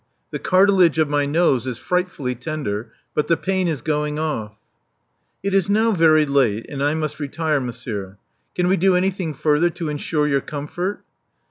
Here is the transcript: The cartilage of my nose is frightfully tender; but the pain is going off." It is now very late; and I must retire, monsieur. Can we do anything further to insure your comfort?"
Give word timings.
The 0.31 0.39
cartilage 0.39 0.97
of 0.97 1.11
my 1.11 1.27
nose 1.27 1.67
is 1.67 1.77
frightfully 1.77 2.33
tender; 2.33 2.91
but 3.13 3.27
the 3.27 3.37
pain 3.37 3.67
is 3.67 3.83
going 3.83 4.17
off." 4.17 4.57
It 5.43 5.53
is 5.53 5.69
now 5.69 5.91
very 5.91 6.25
late; 6.25 6.65
and 6.69 6.83
I 6.83 6.95
must 6.95 7.19
retire, 7.19 7.59
monsieur. 7.59 8.17
Can 8.55 8.67
we 8.67 8.77
do 8.77 8.95
anything 8.95 9.35
further 9.35 9.69
to 9.69 9.89
insure 9.89 10.27
your 10.27 10.41
comfort?" 10.41 11.03